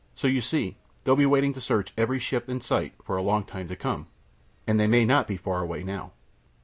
[0.15, 3.43] So you see they'll be waiting to search every ship they sight for a long
[3.43, 4.07] time to come,
[4.65, 6.11] and they may not be far away now."